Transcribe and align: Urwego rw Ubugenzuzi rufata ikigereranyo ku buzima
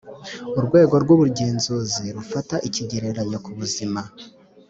Urwego 0.59 0.95
rw 1.03 1.09
Ubugenzuzi 1.15 2.03
rufata 2.15 2.55
ikigereranyo 2.67 3.37
ku 3.45 3.51
buzima 3.57 4.01